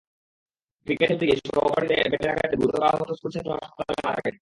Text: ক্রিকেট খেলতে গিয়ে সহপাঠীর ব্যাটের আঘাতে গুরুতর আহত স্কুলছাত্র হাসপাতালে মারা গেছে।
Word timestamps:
ক্রিকেট 0.87 1.07
খেলতে 1.09 1.25
গিয়ে 1.27 1.39
সহপাঠীর 1.47 1.89
ব্যাটের 2.11 2.31
আঘাতে 2.33 2.55
গুরুতর 2.57 2.83
আহত 2.83 3.09
স্কুলছাত্র 3.17 3.49
হাসপাতালে 3.55 4.01
মারা 4.05 4.21
গেছে। 4.25 4.39